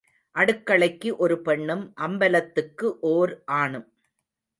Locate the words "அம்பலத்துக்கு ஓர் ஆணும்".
2.01-3.87